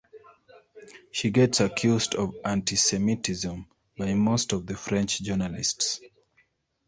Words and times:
She 1.11 1.29
gets 1.29 1.59
accused 1.59 2.15
of 2.15 2.33
antisemitism 2.43 3.67
by 3.99 4.15
most 4.15 4.51
of 4.51 4.65
the 4.65 4.75
french 4.75 5.21
journalists. 5.21 6.01